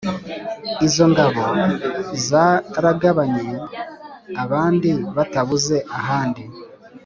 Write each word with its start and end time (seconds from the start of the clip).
Izo 0.87 1.03
ngabo 1.11 1.41
Zaragabanye 2.27 3.53
abandi 4.43 4.89
Batabuze 5.15 5.77
ahandi! 5.99 6.43